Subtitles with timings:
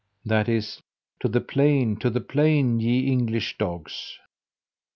[0.25, 0.81] that is,
[1.19, 4.17] "To the plain, to the plain, ye English dogs!"